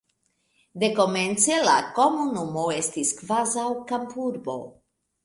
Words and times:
Dekomence 0.83 1.57
la 1.67 1.75
komunumo 1.97 2.63
estis 2.77 3.13
kvazaŭ 3.21 3.67
kampurbo. 3.93 4.57